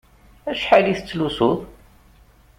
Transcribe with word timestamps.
Acḥal 0.51 0.85
i 0.87 0.93
tettlusuḍ? 0.97 1.59